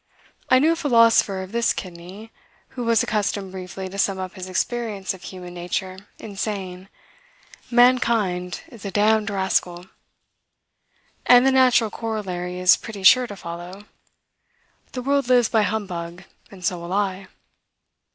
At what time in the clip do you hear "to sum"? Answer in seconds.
3.87-4.17